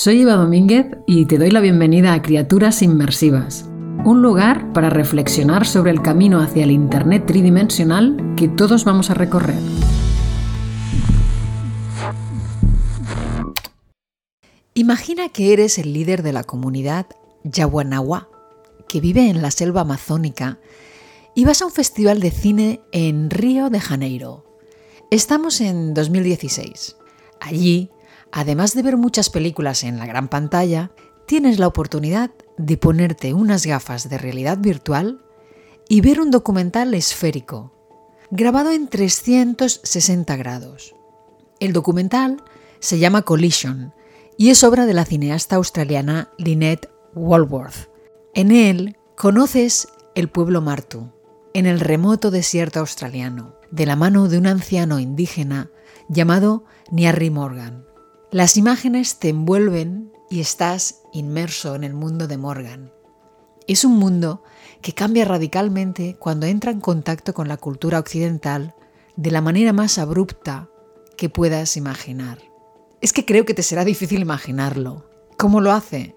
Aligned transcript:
Soy 0.00 0.22
Eva 0.22 0.36
Domínguez 0.36 0.86
y 1.06 1.26
te 1.26 1.36
doy 1.36 1.50
la 1.50 1.60
bienvenida 1.60 2.14
a 2.14 2.22
Criaturas 2.22 2.80
Inmersivas, 2.80 3.66
un 4.06 4.22
lugar 4.22 4.72
para 4.72 4.88
reflexionar 4.88 5.66
sobre 5.66 5.90
el 5.90 6.00
camino 6.00 6.40
hacia 6.40 6.64
el 6.64 6.70
Internet 6.70 7.26
tridimensional 7.26 8.34
que 8.34 8.48
todos 8.48 8.84
vamos 8.84 9.10
a 9.10 9.14
recorrer. 9.14 9.58
Imagina 14.72 15.28
que 15.28 15.52
eres 15.52 15.76
el 15.76 15.92
líder 15.92 16.22
de 16.22 16.32
la 16.32 16.44
comunidad 16.44 17.04
Yawanahua, 17.44 18.30
que 18.88 19.02
vive 19.02 19.28
en 19.28 19.42
la 19.42 19.50
selva 19.50 19.82
amazónica, 19.82 20.60
y 21.34 21.44
vas 21.44 21.60
a 21.60 21.66
un 21.66 21.72
festival 21.72 22.20
de 22.20 22.30
cine 22.30 22.80
en 22.92 23.28
Río 23.28 23.68
de 23.68 23.80
Janeiro. 23.80 24.46
Estamos 25.10 25.60
en 25.60 25.92
2016. 25.92 26.96
Allí 27.38 27.90
además 28.32 28.74
de 28.74 28.82
ver 28.82 28.96
muchas 28.96 29.30
películas 29.30 29.84
en 29.84 29.98
la 29.98 30.06
gran 30.06 30.28
pantalla, 30.28 30.92
tienes 31.26 31.58
la 31.58 31.66
oportunidad 31.66 32.30
de 32.56 32.76
ponerte 32.76 33.34
unas 33.34 33.66
gafas 33.66 34.08
de 34.08 34.18
realidad 34.18 34.58
virtual 34.58 35.22
y 35.88 36.00
ver 36.00 36.20
un 36.20 36.30
documental 36.30 36.94
esférico, 36.94 37.72
grabado 38.30 38.70
en 38.70 38.88
360 38.88 40.36
grados. 40.36 40.94
El 41.58 41.72
documental 41.72 42.42
se 42.78 42.98
llama 42.98 43.22
Collision 43.22 43.92
y 44.36 44.50
es 44.50 44.64
obra 44.64 44.86
de 44.86 44.94
la 44.94 45.04
cineasta 45.04 45.56
australiana 45.56 46.30
Lynette 46.38 46.88
Walworth. 47.14 47.90
En 48.34 48.52
él 48.52 48.96
conoces 49.16 49.88
el 50.14 50.28
pueblo 50.28 50.60
Martu, 50.60 51.12
en 51.52 51.66
el 51.66 51.80
remoto 51.80 52.30
desierto 52.30 52.80
australiano, 52.80 53.56
de 53.70 53.86
la 53.86 53.96
mano 53.96 54.28
de 54.28 54.38
un 54.38 54.46
anciano 54.46 54.98
indígena 54.98 55.70
llamado 56.08 56.64
Niarri 56.90 57.30
Morgan. 57.30 57.89
Las 58.32 58.56
imágenes 58.56 59.18
te 59.18 59.30
envuelven 59.30 60.12
y 60.30 60.38
estás 60.38 61.02
inmerso 61.12 61.74
en 61.74 61.82
el 61.82 61.94
mundo 61.94 62.28
de 62.28 62.38
Morgan. 62.38 62.92
Es 63.66 63.84
un 63.84 63.98
mundo 63.98 64.44
que 64.82 64.92
cambia 64.92 65.24
radicalmente 65.24 66.14
cuando 66.16 66.46
entra 66.46 66.70
en 66.70 66.80
contacto 66.80 67.34
con 67.34 67.48
la 67.48 67.56
cultura 67.56 67.98
occidental 67.98 68.76
de 69.16 69.32
la 69.32 69.40
manera 69.40 69.72
más 69.72 69.98
abrupta 69.98 70.70
que 71.16 71.28
puedas 71.28 71.76
imaginar. 71.76 72.38
Es 73.00 73.12
que 73.12 73.24
creo 73.24 73.44
que 73.44 73.54
te 73.54 73.64
será 73.64 73.84
difícil 73.84 74.20
imaginarlo. 74.20 75.10
¿Cómo 75.36 75.60
lo 75.60 75.72
hace? 75.72 76.14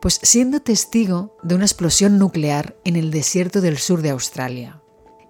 Pues 0.00 0.18
siendo 0.22 0.60
testigo 0.60 1.36
de 1.42 1.56
una 1.56 1.66
explosión 1.66 2.18
nuclear 2.18 2.74
en 2.86 2.96
el 2.96 3.10
desierto 3.10 3.60
del 3.60 3.76
sur 3.76 4.00
de 4.00 4.08
Australia. 4.08 4.82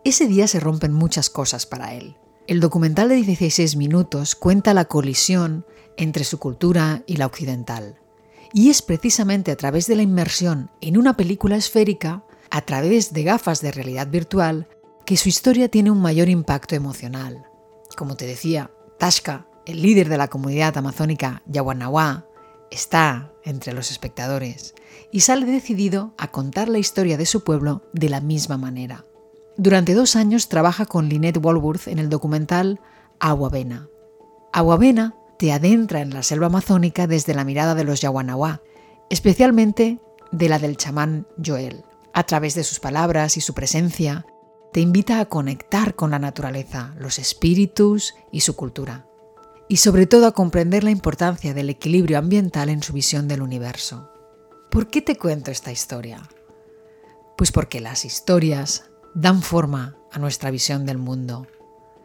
Ese 0.04 0.28
día 0.28 0.46
se 0.46 0.60
rompen 0.60 0.92
muchas 0.92 1.28
cosas 1.28 1.66
para 1.66 1.92
él. 1.94 2.19
El 2.50 2.58
documental 2.58 3.10
de 3.10 3.14
16 3.14 3.76
minutos 3.76 4.34
cuenta 4.34 4.74
la 4.74 4.86
colisión 4.86 5.64
entre 5.96 6.24
su 6.24 6.40
cultura 6.40 7.04
y 7.06 7.16
la 7.16 7.26
occidental. 7.26 8.00
Y 8.52 8.70
es 8.70 8.82
precisamente 8.82 9.52
a 9.52 9.56
través 9.56 9.86
de 9.86 9.94
la 9.94 10.02
inmersión 10.02 10.68
en 10.80 10.98
una 10.98 11.16
película 11.16 11.54
esférica, 11.54 12.24
a 12.50 12.62
través 12.62 13.12
de 13.12 13.22
gafas 13.22 13.60
de 13.60 13.70
realidad 13.70 14.08
virtual, 14.08 14.66
que 15.06 15.16
su 15.16 15.28
historia 15.28 15.68
tiene 15.68 15.92
un 15.92 16.02
mayor 16.02 16.28
impacto 16.28 16.74
emocional. 16.74 17.44
Como 17.96 18.16
te 18.16 18.26
decía, 18.26 18.72
Tashka, 18.98 19.46
el 19.64 19.80
líder 19.80 20.08
de 20.08 20.18
la 20.18 20.26
comunidad 20.26 20.76
amazónica 20.76 21.44
Yawanahua, 21.46 22.26
está 22.72 23.32
entre 23.44 23.74
los 23.74 23.92
espectadores 23.92 24.74
y 25.12 25.20
sale 25.20 25.46
decidido 25.46 26.14
a 26.18 26.32
contar 26.32 26.68
la 26.68 26.78
historia 26.78 27.16
de 27.16 27.26
su 27.26 27.44
pueblo 27.44 27.84
de 27.92 28.08
la 28.08 28.20
misma 28.20 28.56
manera. 28.56 29.04
Durante 29.62 29.92
dos 29.92 30.16
años 30.16 30.48
trabaja 30.48 30.86
con 30.86 31.10
Lynette 31.10 31.36
Walworth 31.36 31.86
en 31.86 31.98
el 31.98 32.08
documental 32.08 32.80
Aguavena. 33.18 33.90
Aguavena 34.54 35.14
te 35.38 35.52
adentra 35.52 36.00
en 36.00 36.14
la 36.14 36.22
selva 36.22 36.46
amazónica 36.46 37.06
desde 37.06 37.34
la 37.34 37.44
mirada 37.44 37.74
de 37.74 37.84
los 37.84 38.00
Yawanahua, 38.00 38.62
especialmente 39.10 40.00
de 40.32 40.48
la 40.48 40.58
del 40.58 40.78
chamán 40.78 41.26
Joel. 41.44 41.84
A 42.14 42.22
través 42.22 42.54
de 42.54 42.64
sus 42.64 42.80
palabras 42.80 43.36
y 43.36 43.42
su 43.42 43.52
presencia, 43.52 44.24
te 44.72 44.80
invita 44.80 45.20
a 45.20 45.26
conectar 45.26 45.94
con 45.94 46.12
la 46.12 46.18
naturaleza, 46.18 46.94
los 46.98 47.18
espíritus 47.18 48.14
y 48.32 48.40
su 48.40 48.56
cultura. 48.56 49.08
Y 49.68 49.76
sobre 49.76 50.06
todo 50.06 50.26
a 50.26 50.32
comprender 50.32 50.84
la 50.84 50.90
importancia 50.90 51.52
del 51.52 51.68
equilibrio 51.68 52.16
ambiental 52.16 52.70
en 52.70 52.82
su 52.82 52.94
visión 52.94 53.28
del 53.28 53.42
universo. 53.42 54.10
¿Por 54.70 54.88
qué 54.88 55.02
te 55.02 55.18
cuento 55.18 55.50
esta 55.50 55.70
historia? 55.70 56.22
Pues 57.36 57.52
porque 57.52 57.80
las 57.80 58.06
historias 58.06 58.89
dan 59.14 59.42
forma 59.42 59.96
a 60.12 60.18
nuestra 60.18 60.50
visión 60.50 60.86
del 60.86 60.98
mundo. 60.98 61.46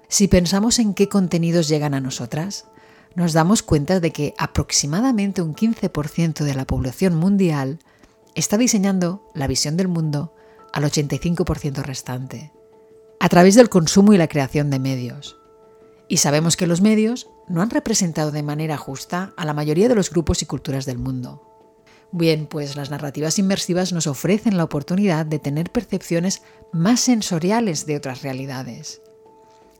Si 0.08 0.28
pensamos 0.28 0.80
en 0.80 0.94
qué 0.94 1.10
contenidos 1.10 1.68
llegan 1.68 1.94
a 1.94 2.00
nosotras, 2.00 2.66
nos 3.16 3.34
damos 3.34 3.64
cuenta 3.64 4.00
de 4.00 4.12
que 4.12 4.34
aproximadamente 4.38 5.42
un 5.42 5.56
15% 5.56 6.44
de 6.44 6.54
la 6.54 6.66
población 6.66 7.16
mundial 7.16 7.80
está 8.36 8.58
diseñando 8.58 9.30
la 9.34 9.48
visión 9.48 9.78
del 9.78 9.88
mundo 9.88 10.34
al 10.74 10.84
85% 10.84 11.82
restante, 11.84 12.52
a 13.20 13.30
través 13.30 13.56
del 13.56 13.70
consumo 13.70 14.14
y 14.14 14.18
la 14.18 14.28
creación 14.28 14.70
de 14.70 14.80
medios. 14.80 15.38
Y 16.10 16.18
sabemos 16.18 16.58
que 16.58 16.68
los 16.68 16.82
medios 16.82 17.30
no 17.48 17.62
han 17.62 17.70
representado 17.70 18.32
de 18.32 18.44
manera 18.44 18.78
justa 18.78 19.34
a 19.38 19.46
la 19.46 19.54
mayoría 19.54 19.88
de 19.88 19.96
los 19.96 20.10
grupos 20.10 20.42
y 20.42 20.46
culturas 20.46 20.86
del 20.86 20.98
mundo. 20.98 21.55
Bien, 22.18 22.48
pues 22.48 22.78
las 22.78 22.92
narrativas 22.92 23.40
inmersivas 23.40 23.92
nos 23.92 24.08
ofrecen 24.08 24.56
la 24.56 24.64
oportunidad 24.64 25.26
de 25.26 25.38
tener 25.38 25.70
percepciones 25.70 26.44
más 26.72 27.02
sensoriales 27.02 27.86
de 27.88 27.98
otras 27.98 28.22
realidades. 28.22 29.02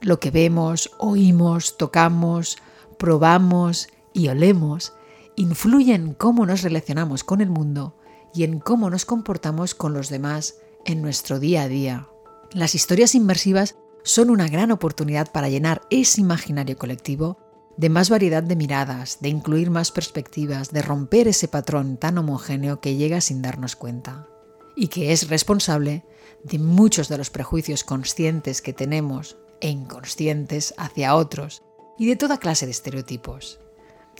Lo 0.02 0.20
que 0.20 0.30
vemos, 0.30 0.90
oímos, 0.98 1.78
tocamos, 1.78 2.58
probamos 2.98 3.88
y 4.12 4.28
olemos 4.28 4.92
influye 5.36 5.94
en 5.94 6.12
cómo 6.12 6.44
nos 6.44 6.60
relacionamos 6.60 7.24
con 7.24 7.40
el 7.40 7.48
mundo 7.48 7.96
y 8.34 8.44
en 8.44 8.58
cómo 8.58 8.90
nos 8.90 9.06
comportamos 9.06 9.74
con 9.74 9.94
los 9.94 10.10
demás 10.10 10.56
en 10.84 11.00
nuestro 11.00 11.40
día 11.40 11.62
a 11.62 11.68
día. 11.68 12.06
Las 12.52 12.74
historias 12.74 13.14
inmersivas 13.14 13.76
son 14.04 14.28
una 14.28 14.46
gran 14.46 14.72
oportunidad 14.72 15.32
para 15.32 15.48
llenar 15.48 15.86
ese 15.88 16.20
imaginario 16.20 16.76
colectivo 16.76 17.45
de 17.76 17.88
más 17.90 18.08
variedad 18.08 18.42
de 18.42 18.56
miradas, 18.56 19.18
de 19.20 19.28
incluir 19.28 19.70
más 19.70 19.92
perspectivas, 19.92 20.70
de 20.70 20.82
romper 20.82 21.28
ese 21.28 21.48
patrón 21.48 21.98
tan 21.98 22.16
homogéneo 22.18 22.80
que 22.80 22.96
llega 22.96 23.20
sin 23.20 23.42
darnos 23.42 23.76
cuenta 23.76 24.28
y 24.74 24.88
que 24.88 25.12
es 25.12 25.28
responsable 25.28 26.04
de 26.42 26.58
muchos 26.58 27.08
de 27.08 27.18
los 27.18 27.30
prejuicios 27.30 27.84
conscientes 27.84 28.62
que 28.62 28.72
tenemos 28.72 29.36
e 29.60 29.68
inconscientes 29.68 30.74
hacia 30.76 31.14
otros 31.14 31.62
y 31.98 32.06
de 32.06 32.16
toda 32.16 32.38
clase 32.38 32.66
de 32.66 32.72
estereotipos. 32.72 33.60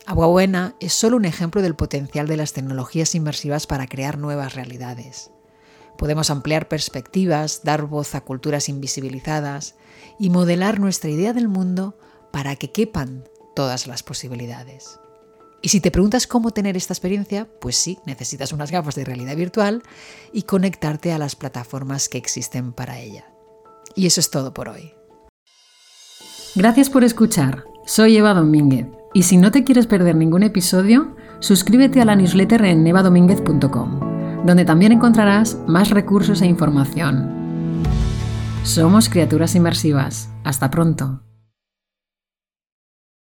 Agua 0.05 0.27
Buena 0.27 0.77
es 0.81 0.93
solo 0.93 1.17
un 1.17 1.25
ejemplo 1.25 1.63
del 1.63 1.75
potencial 1.75 2.27
de 2.27 2.37
las 2.37 2.53
tecnologías 2.53 3.15
inmersivas 3.15 3.67
para 3.67 3.87
crear 3.87 4.19
nuevas 4.19 4.55
realidades. 4.55 5.31
Podemos 5.97 6.31
ampliar 6.31 6.69
perspectivas, 6.69 7.63
dar 7.65 7.87
voz 7.87 8.15
a 8.15 8.21
culturas 8.21 8.69
invisibilizadas 8.69 9.77
y 10.19 10.31
modelar 10.31 10.79
nuestra 10.79 11.11
idea 11.11 11.33
del 11.33 11.49
mundo 11.49 11.99
para 12.33 12.57
que 12.57 12.71
quepan 12.71 13.25
todas 13.57 13.89
las 13.89 14.05
posibilidades. 14.05 15.01
Y 15.63 15.71
si 15.71 15.81
te 15.81 15.91
preguntas 15.91 16.29
cómo 16.29 16.53
tener 16.53 16.77
esta 16.77 16.93
experiencia, 16.93 17.49
pues 17.61 17.77
sí, 17.77 17.99
necesitas 18.07 18.53
unas 18.53 18.71
gafas 18.71 18.95
de 18.95 19.05
realidad 19.05 19.35
virtual 19.35 19.83
y 20.33 20.43
conectarte 20.43 21.11
a 21.13 21.19
las 21.19 21.35
plataformas 21.35 22.09
que 22.09 22.19
existen 22.19 22.73
para 22.73 23.01
ella. 23.01 23.25
Y 23.97 24.07
eso 24.07 24.21
es 24.21 24.31
todo 24.31 24.55
por 24.55 24.69
hoy. 24.69 24.93
Gracias 26.55 26.89
por 26.89 27.03
escuchar. 27.03 27.65
Soy 27.85 28.17
Eva 28.17 28.35
Domínguez 28.35 28.87
y 29.13 29.25
si 29.25 29.37
no 29.39 29.51
te 29.51 29.65
quieres 29.65 29.87
perder 29.87 30.15
ningún 30.15 30.43
episodio, 30.43 31.17
suscríbete 31.41 32.01
a 32.01 32.05
la 32.05 32.15
newsletter 32.15 32.65
en 32.65 32.87
evadomínguez.com, 32.87 34.45
donde 34.45 34.65
también 34.65 34.93
encontrarás 34.93 35.57
más 35.67 35.91
recursos 35.91 36.43
e 36.43 36.47
información. 36.47 37.83
Somos 38.63 39.09
criaturas 39.09 39.55
inmersivas. 39.55 40.29
Hasta 40.45 40.71
pronto. 40.71 41.26